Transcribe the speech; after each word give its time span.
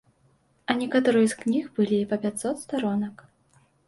А 0.69 0.75
некаторыя 0.79 1.27
з 1.33 1.37
кніг 1.41 1.67
былі 1.77 1.99
па 2.13 2.17
пяцьсот 2.23 2.55
старонак. 2.63 3.23